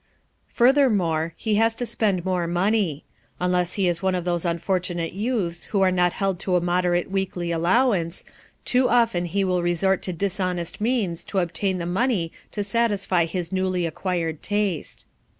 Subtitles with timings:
[0.47, 3.03] Furthermore, he has to spend more money.
[3.39, 7.11] Unless he is one of those unfortunate youths who are not held to a moderate
[7.11, 8.25] weekly allowance,
[8.65, 13.51] too often he will resort to dishonest means to obtain the money to satisfy his
[13.51, 15.05] newly acquired taste.